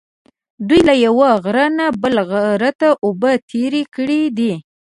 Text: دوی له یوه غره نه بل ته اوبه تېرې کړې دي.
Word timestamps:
دوی 0.67 0.81
له 0.89 0.95
یوه 1.05 1.29
غره 1.43 1.67
نه 1.77 1.85
بل 2.01 2.15
ته 2.79 2.87
اوبه 3.03 3.31
تېرې 3.49 3.83
کړې 3.95 4.21
دي. 4.37 4.53